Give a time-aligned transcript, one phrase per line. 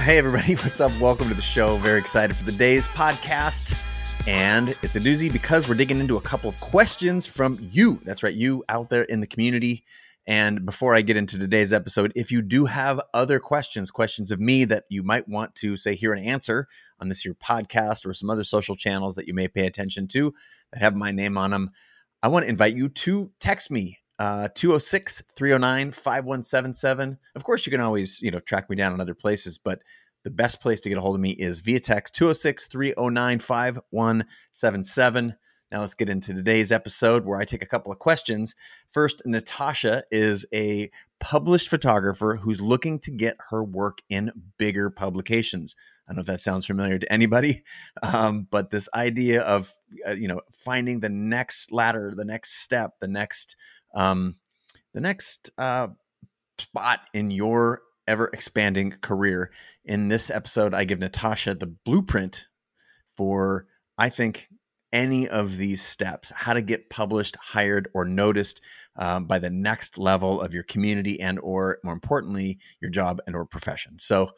[0.00, 0.90] Hey, everybody, what's up?
[0.98, 1.76] Welcome to the show.
[1.76, 3.80] Very excited for the day's podcast.
[4.26, 8.00] And it's a doozy because we're digging into a couple of questions from you.
[8.02, 9.84] That's right, you out there in the community.
[10.26, 14.40] And before I get into today's episode, if you do have other questions, questions of
[14.40, 16.66] me that you might want to say, hear an answer
[16.98, 20.34] on this your podcast or some other social channels that you may pay attention to
[20.72, 21.70] that have my name on them,
[22.24, 23.98] I want to invite you to text me
[24.48, 27.18] 206 309 5177.
[27.34, 29.82] Of course, you can always, you know, track me down in other places, but
[30.24, 35.34] the best place to get a hold of me is via text 206 309 5177.
[35.72, 38.54] Now let's get into today's episode where I take a couple of questions.
[38.88, 45.74] First, Natasha is a published photographer who's looking to get her work in bigger publications.
[46.06, 47.62] I don't know if that sounds familiar to anybody,
[48.02, 49.72] um, but this idea of
[50.06, 53.56] uh, you know finding the next ladder, the next step, the next
[53.94, 54.36] um,
[54.94, 55.88] the next uh,
[56.58, 59.50] spot in your ever expanding career.
[59.84, 62.46] In this episode, I give Natasha the blueprint
[63.16, 63.66] for
[63.98, 64.48] I think
[64.92, 68.60] any of these steps how to get published hired or noticed
[68.96, 73.34] um, by the next level of your community and or more importantly your job and
[73.34, 74.30] or profession so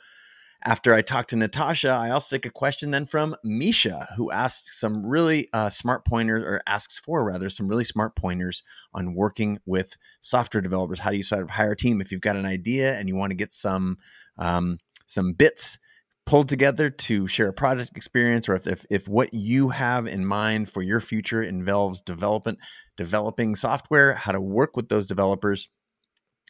[0.64, 4.80] after i talk to natasha i also take a question then from misha who asks
[4.80, 8.62] some really uh, smart pointers or asks for rather some really smart pointers
[8.94, 11.00] on working with software developers.
[11.00, 13.16] How do you sort of hire a team if you've got an idea and you
[13.16, 13.98] want to get some
[14.38, 15.78] um, some bits
[16.26, 20.24] pulled together to share a product experience or if, if, if what you have in
[20.24, 22.58] mind for your future involves development
[22.96, 25.68] developing software how to work with those developers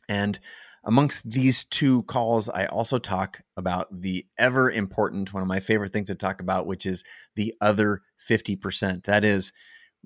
[0.09, 0.39] and
[0.87, 5.93] amongst these two calls i also talk about the ever important one of my favorite
[5.93, 7.05] things to talk about which is
[7.37, 9.53] the other 50% that is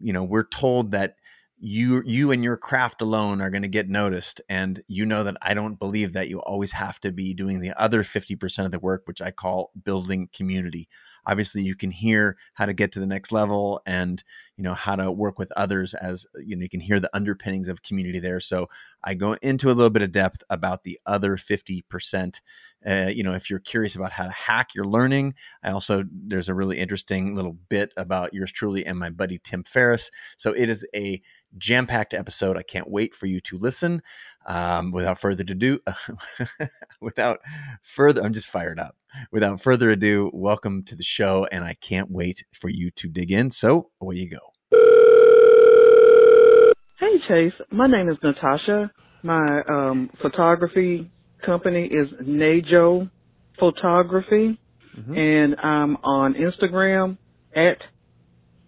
[0.00, 1.14] you know we're told that
[1.60, 5.36] you you and your craft alone are going to get noticed and you know that
[5.42, 8.78] I don't believe that you always have to be doing the other 50% of the
[8.78, 10.88] work which I call building community.
[11.28, 14.24] Obviously you can hear how to get to the next level and
[14.56, 17.68] you know how to work with others as you know you can hear the underpinnings
[17.68, 18.40] of community there.
[18.40, 18.68] So
[19.04, 22.40] I go into a little bit of depth about the other 50%
[22.86, 26.48] uh, you know, if you're curious about how to hack your learning, I also there's
[26.48, 30.10] a really interesting little bit about yours truly and my buddy Tim Ferriss.
[30.36, 31.20] So it is a
[31.56, 32.56] jam-packed episode.
[32.56, 34.02] I can't wait for you to listen.
[34.48, 35.78] Um, without further ado,
[37.02, 37.40] without
[37.82, 38.96] further, I'm just fired up.
[39.30, 43.30] Without further ado, welcome to the show, and I can't wait for you to dig
[43.30, 43.50] in.
[43.50, 44.38] So away you go.
[46.98, 48.90] Hey Chase, my name is Natasha.
[49.22, 51.10] My um, photography
[51.44, 53.10] company is Najo
[53.58, 54.58] Photography,
[54.96, 55.14] mm-hmm.
[55.14, 57.18] and I'm on Instagram
[57.54, 57.82] at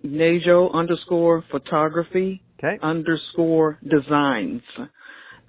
[0.04, 2.78] Najo underscore photography okay.
[2.82, 4.62] underscore designs.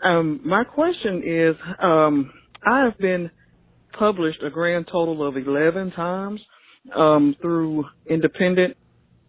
[0.03, 2.31] Um, my question is, um,
[2.65, 3.31] I have been
[3.97, 6.41] published a grand total of 11 times
[6.95, 8.77] um, through independent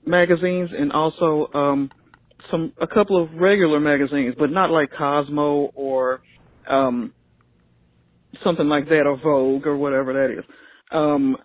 [0.07, 1.91] magazines and also um,
[2.51, 6.21] some a couple of regular magazines, but not like Cosmo or
[6.69, 7.13] um,
[8.45, 10.45] something like that or Vogue or whatever that is.
[10.91, 11.37] Um,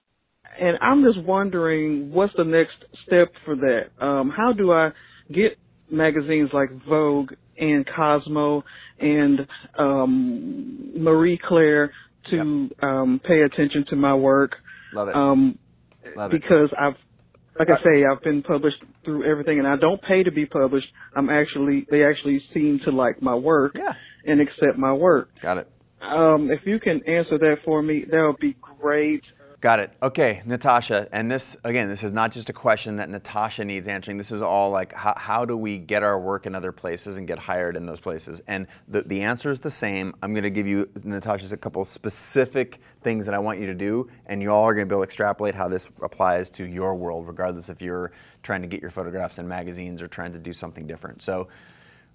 [0.59, 3.91] and I'm just wondering what's the next step for that?
[4.05, 4.91] Um, how do I
[5.33, 5.57] get
[5.91, 8.63] magazines like Vogue and Cosmo
[8.99, 9.47] and
[9.77, 11.91] um, Marie Claire
[12.29, 12.83] to yep.
[12.83, 14.57] um, pay attention to my work?
[14.93, 15.15] Love it.
[15.15, 15.59] Um,
[16.15, 16.41] Love it.
[16.41, 16.95] Because I've,
[17.59, 20.87] like I say, I've been published through everything, and I don't pay to be published.
[21.15, 23.93] I'm actually, they actually seem to like my work yeah.
[24.25, 25.29] and accept my work.
[25.41, 25.71] Got it.
[26.01, 29.23] Um, if you can answer that for me, that would be great.
[29.67, 29.91] Got it.
[30.01, 34.15] Okay, Natasha, and this again, this is not just a question that Natasha needs answering.
[34.17, 37.27] This is all like how, how do we get our work in other places and
[37.27, 38.41] get hired in those places?
[38.47, 40.15] And the, the answer is the same.
[40.23, 43.73] I'm going to give you, Natasha, a couple specific things that I want you to
[43.73, 46.63] do, and you all are going to be able to extrapolate how this applies to
[46.65, 48.13] your world, regardless if you're
[48.43, 51.21] trying to get your photographs in magazines or trying to do something different.
[51.21, 51.49] So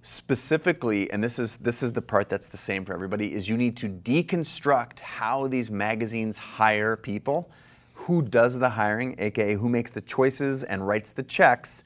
[0.02, 3.56] specifically and this is this is the part that's the same for everybody is you
[3.56, 7.48] need to deconstruct how these magazines hire people.
[7.94, 11.84] Who does the hiring aka who makes the choices and writes the checks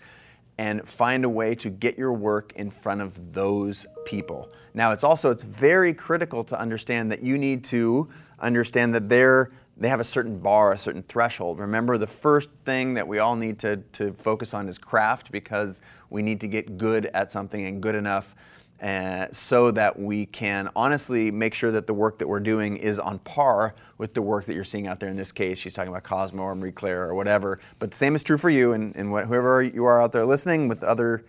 [0.56, 4.48] and find a way to get your work in front of those people.
[4.72, 8.08] Now it's also it's very critical to understand that you need to
[8.40, 11.58] understand that they're they have a certain bar, a certain threshold.
[11.58, 15.82] Remember, the first thing that we all need to, to focus on is craft because
[16.08, 18.34] we need to get good at something and good enough
[18.81, 22.99] uh, so that we can honestly make sure that the work that we're doing is
[22.99, 25.08] on par with the work that you're seeing out there.
[25.08, 27.58] In this case, she's talking about Cosmo or Marie Claire or whatever.
[27.79, 30.69] But the same is true for you and, and whoever you are out there listening
[30.69, 31.25] with other,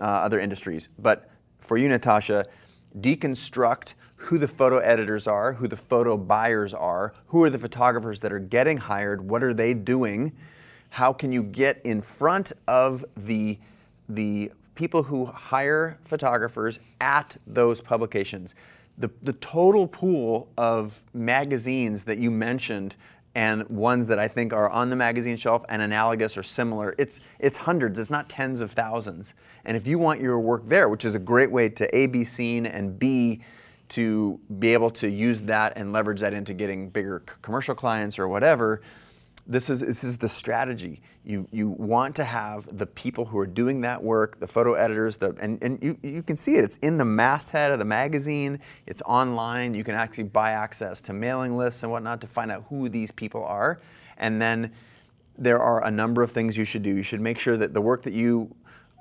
[0.00, 0.88] uh, other industries.
[0.98, 1.30] But
[1.60, 2.46] for you, Natasha,
[3.00, 3.94] deconstruct
[4.24, 8.32] who the photo editors are, who the photo buyers are, who are the photographers that
[8.32, 10.32] are getting hired, what are they doing,
[10.90, 13.58] how can you get in front of the,
[14.08, 18.54] the people who hire photographers at those publications.
[18.96, 22.96] The, the total pool of magazines that you mentioned
[23.34, 26.94] and ones that I think are on the magazine shelf and analogous or similar.
[26.98, 27.98] It's it's hundreds.
[27.98, 29.34] It's not tens of thousands.
[29.64, 32.24] And if you want your work there, which is a great way to a be
[32.24, 33.42] seen and b
[33.90, 38.28] to be able to use that and leverage that into getting bigger commercial clients or
[38.28, 38.80] whatever,
[39.46, 41.02] this is this is the strategy.
[41.24, 45.18] You you want to have the people who are doing that work, the photo editors,
[45.18, 46.64] the and, and you, you can see it.
[46.64, 48.58] It's in the masthead of the magazine.
[48.86, 49.74] It's online.
[49.74, 53.12] You can actually buy access to mailing lists and whatnot to find out who these
[53.12, 53.80] people are.
[54.16, 54.72] And then
[55.36, 56.90] there are a number of things you should do.
[56.90, 58.54] You should make sure that the work that you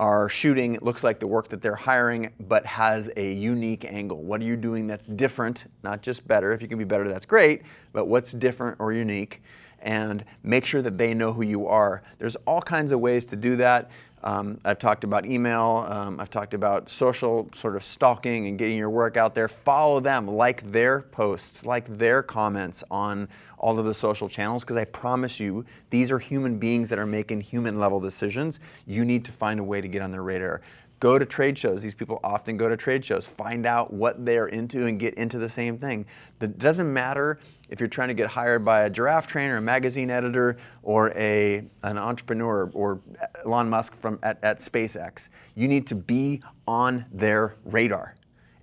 [0.03, 4.21] are shooting looks like the work that they're hiring, but has a unique angle.
[4.21, 6.51] What are you doing that's different, not just better?
[6.51, 7.61] If you can be better, that's great,
[7.93, 9.41] but what's different or unique?
[9.83, 12.01] And make sure that they know who you are.
[12.17, 13.91] There's all kinds of ways to do that.
[14.23, 18.77] Um, I've talked about email, um, I've talked about social sort of stalking and getting
[18.77, 19.49] your work out there.
[19.49, 23.27] Follow them, like their posts, like their comments on
[23.57, 27.05] all of the social channels, because I promise you, these are human beings that are
[27.05, 28.61] making human level decisions.
[28.87, 30.61] You need to find a way to get on their radar.
[31.03, 31.83] Go to trade shows.
[31.83, 33.27] These people often go to trade shows.
[33.27, 36.05] Find out what they're into and get into the same thing.
[36.39, 40.09] It doesn't matter if you're trying to get hired by a giraffe trainer, a magazine
[40.09, 43.01] editor, or a, an entrepreneur, or
[43.45, 45.27] Elon Musk from at, at SpaceX.
[45.55, 48.15] You need to be on their radar.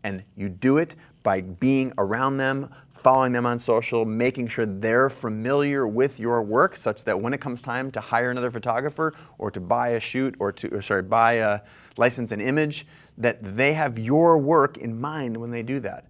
[0.02, 5.10] And you do it by being around them, following them on social, making sure they're
[5.10, 9.50] familiar with your work such that when it comes time to hire another photographer or
[9.50, 11.60] to buy a shoot or to or sorry, buy a
[11.96, 12.86] license an image,
[13.18, 16.06] that they have your work in mind when they do that.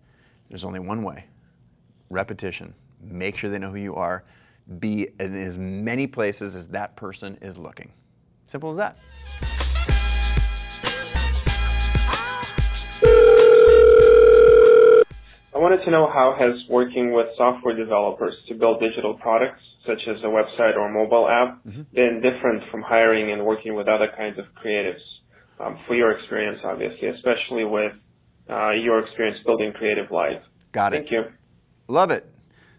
[0.49, 1.25] There's only one way
[2.11, 2.75] repetition.
[3.03, 4.25] Make sure they know who you are.
[4.79, 7.93] Be in as many places as that person is looking.
[8.45, 9.70] Simple as that.
[15.61, 20.23] Wanted to know how has working with software developers to build digital products, such as
[20.23, 21.83] a website or mobile app, mm-hmm.
[21.93, 25.01] been different from hiring and working with other kinds of creatives?
[25.61, 27.93] um, for your experience, obviously, especially with
[28.49, 30.43] uh, your experience building Creative Live.
[30.73, 30.99] Got it.
[30.99, 31.25] Thank you.
[31.89, 32.27] Love it.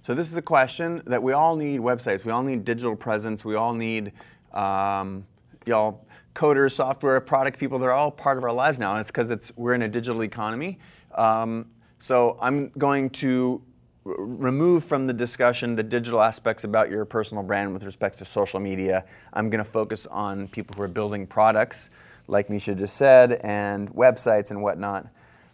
[0.02, 2.26] So this is a question that we all need websites.
[2.26, 3.46] We all need digital presence.
[3.46, 4.14] We all need
[4.52, 5.28] um,
[5.66, 7.78] y'all coders, software, product people.
[7.78, 8.94] They're all part of our lives now.
[8.94, 10.80] And it's because it's we're in a digital economy.
[11.14, 11.68] Um,
[12.02, 13.62] so I'm going to
[14.04, 18.60] remove from the discussion the digital aspects about your personal brand with respect to social
[18.60, 19.06] media.
[19.34, 21.92] I'm going to focus on people who are building products
[22.28, 25.08] like Misha just said, and websites and whatnot.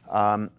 [0.10, 0.52] Um,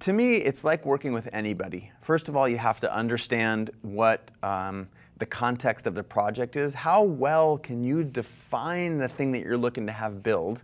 [0.00, 1.90] to me, it's like working with anybody.
[2.00, 6.74] First of all, you have to understand what um, the context of the project is.
[6.74, 10.62] How well can you define the thing that you're looking to have build?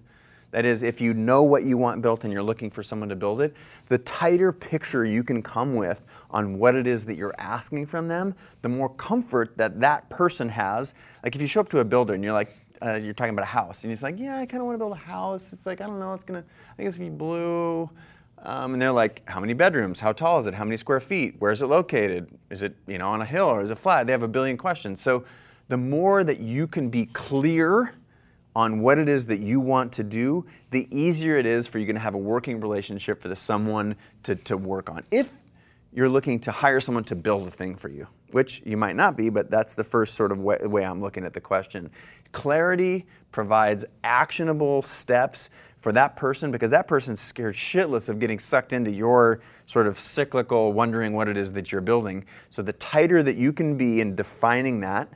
[0.51, 3.17] That is, if you know what you want built and you're looking for someone to
[3.17, 3.55] build it,
[3.89, 8.09] the tighter picture you can come with on what it is that you're asking from
[8.09, 10.95] them, the more comfort that that person has.
[11.23, 12.51] Like if you show up to a builder and you're like,
[12.81, 14.79] uh, you're talking about a house, and he's like, yeah, I kind of want to
[14.79, 15.53] build a house.
[15.53, 17.91] It's like I don't know, it's gonna, I think it's gonna be blue.
[18.43, 19.99] Um, and they're like, how many bedrooms?
[19.99, 20.55] How tall is it?
[20.55, 21.35] How many square feet?
[21.41, 22.29] Where is it located?
[22.51, 24.07] Is it you know on a hill or is it flat?
[24.07, 25.01] They have a billion questions.
[25.01, 25.25] So
[25.69, 27.95] the more that you can be clear
[28.59, 31.93] on what it is that you want to do, the easier it is for you
[31.93, 35.05] to have a working relationship for the someone to, to work on.
[35.13, 35.31] If
[35.93, 39.17] you're looking to hire someone to build a thing for you, which you might not
[39.17, 41.89] be, but that's the first sort of way, way I'm looking at the question.
[42.33, 48.73] Clarity provides actionable steps for that person because that person's scared shitless of getting sucked
[48.73, 52.25] into your sort of cyclical wondering what it is that you're building.
[52.51, 55.09] So the tighter that you can be in defining that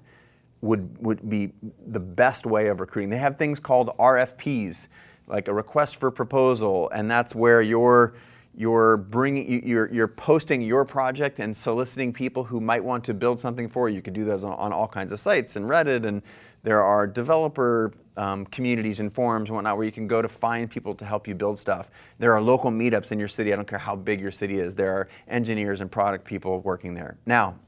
[0.63, 1.53] would, would be
[1.87, 3.11] the best way of recruiting.
[3.11, 4.89] They have things called RFPs,
[5.27, 8.15] like a request for proposal, and that's where you're
[8.55, 13.41] you're bringing you're, you're posting your project and soliciting people who might want to build
[13.41, 13.97] something for you.
[13.97, 16.23] You could do those on, on all kinds of sites and Reddit and
[16.63, 20.71] there are developer um, communities and forums and whatnot where you can go to find
[20.71, 21.91] people to help you build stuff.
[22.19, 23.53] There are local meetups in your city.
[23.53, 24.75] I don't care how big your city is.
[24.75, 27.17] There are engineers and product people working there.
[27.27, 27.59] Now,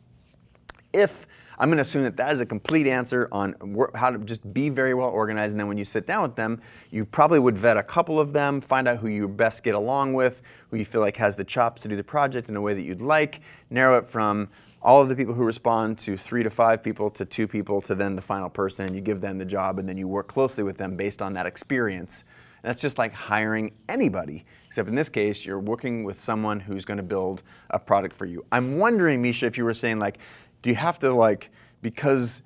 [0.93, 1.27] if
[1.59, 3.55] I'm going to assume that that is a complete answer on
[3.95, 5.53] how to just be very well organized.
[5.53, 8.33] And then when you sit down with them, you probably would vet a couple of
[8.33, 11.45] them, find out who you best get along with, who you feel like has the
[11.45, 14.49] chops to do the project in a way that you'd like, narrow it from
[14.83, 17.95] all of the people who respond to three to five people to two people to
[17.95, 20.63] then the final person, and you give them the job, and then you work closely
[20.63, 22.25] with them based on that experience.
[22.63, 24.45] And that's just like hiring anybody.
[24.75, 28.27] except in this case, you're working with someone who's going to build a product for
[28.27, 28.45] you.
[28.51, 30.19] I'm wondering, Misha, if you were saying like,
[30.64, 31.50] do you have to like
[31.83, 32.40] because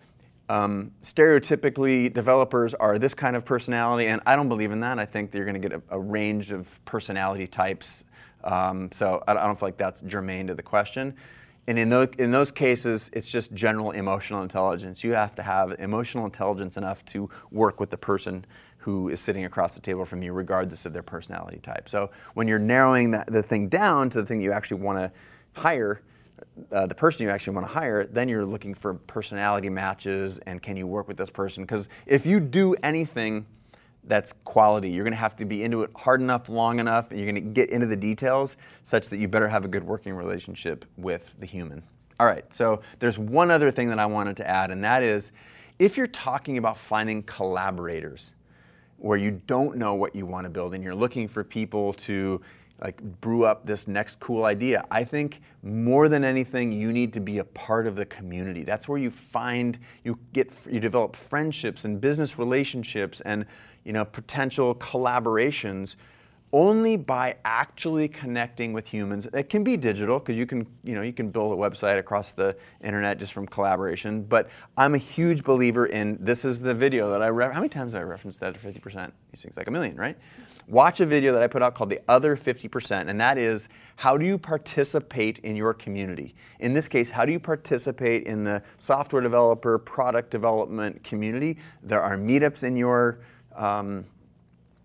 [0.49, 4.99] um, stereotypically developers are this kind of personality, and I don't believe in that.
[4.99, 8.05] I think you're going to get a, a, range of personality types.
[8.43, 11.15] Um, so I, I don't feel like that's germane to the question.
[11.69, 15.05] And in those, in those cases, it's just general emotional intelligence.
[15.05, 18.47] You have to have emotional intelligence enough to work with the person
[18.79, 21.89] who is sitting across the table from you, regardless of their personality type.
[21.89, 25.13] So when you're narrowing that, the thing down to the thing you actually want to
[25.61, 26.01] hire,
[26.73, 30.63] uh, the person you actually want to hire, then you're looking for personality matches and
[30.63, 31.65] can you work with this person?
[31.65, 33.47] Because if you do anything
[34.05, 37.21] that's quality, you're going to have to be into it hard enough, long enough, and
[37.21, 40.15] you're going to get into the details such that you better have a good working
[40.15, 41.83] relationship with the human.
[42.19, 45.31] All right, so there's one other thing that I wanted to add, and that is
[45.79, 48.33] if you're talking about finding collaborators
[48.97, 52.41] where you don't know what you want to build and you're looking for people to
[52.81, 54.85] like brew up this next cool idea.
[54.91, 58.63] I think more than anything, you need to be a part of the community.
[58.63, 63.47] That's where you find you get you develop friendships and business relationships and
[63.85, 65.97] you know potential collaborations
[66.53, 69.27] only by actually connecting with humans.
[69.33, 72.33] It can be digital because you can, you know, you can build a website across
[72.33, 74.23] the internet just from collaboration.
[74.23, 77.69] But I'm a huge believer in this is the video that I re- how many
[77.69, 79.13] times have I referenced that 50%?
[79.33, 80.17] These things like a million, right?
[80.69, 84.17] watch a video that I put out called The Other 50%, and that is how
[84.17, 86.35] do you participate in your community?
[86.61, 91.57] In this case, how do you participate in the software developer, product development community?
[91.83, 93.21] There are meetups in your
[93.57, 94.05] um,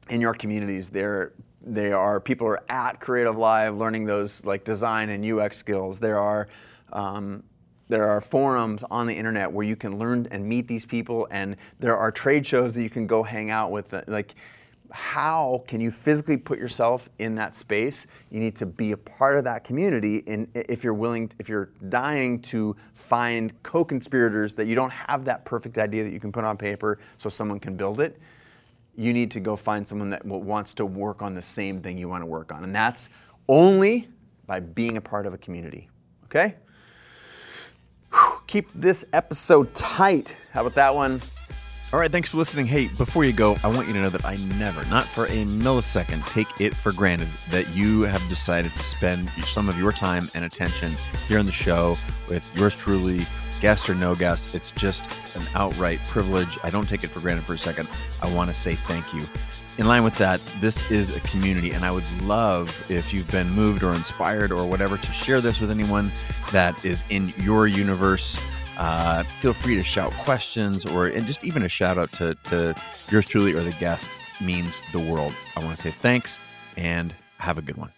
[0.09, 0.89] in your communities.
[0.89, 5.99] There, there are people are at Creative Live learning those like design and UX skills.
[5.99, 6.47] There are
[6.91, 7.43] um,
[7.89, 11.55] there are forums on the internet where you can learn and meet these people, and
[11.79, 13.93] there are trade shows that you can go hang out with.
[14.07, 14.35] Like
[14.93, 18.05] how can you physically put yourself in that space?
[18.29, 20.23] You need to be a part of that community.
[20.27, 25.45] And if you're willing, if you're dying to find co-conspirators that you don't have that
[25.45, 28.19] perfect idea that you can put on paper so someone can build it,
[28.95, 32.07] you need to go find someone that wants to work on the same thing you
[32.07, 32.63] want to work on.
[32.63, 33.09] And that's
[33.47, 34.07] only
[34.45, 35.89] by being a part of a community.
[36.25, 36.55] Okay?
[38.11, 40.37] Whew, keep this episode tight.
[40.51, 41.21] How about that one?
[41.91, 42.65] All right, thanks for listening.
[42.65, 45.45] Hey, before you go, I want you to know that I never, not for a
[45.45, 50.27] millisecond, take it for granted that you have decided to spend some of your time
[50.33, 50.91] and attention
[51.27, 51.95] here on the show
[52.27, 53.27] with yours truly,
[53.63, 54.53] guest or no guest.
[54.53, 55.05] It's just
[55.37, 56.59] an outright privilege.
[56.63, 57.87] I don't take it for granted for a second.
[58.21, 59.23] I want to say thank you.
[59.77, 63.49] In line with that, this is a community, and I would love if you've been
[63.51, 66.11] moved or inspired or whatever to share this with anyone
[66.51, 68.37] that is in your universe
[68.77, 72.75] uh, feel free to shout questions or and just even a shout out to, to
[73.11, 74.09] yours truly or the guest
[74.41, 75.33] means the world.
[75.55, 76.39] I want to say thanks
[76.75, 77.91] and have a good one.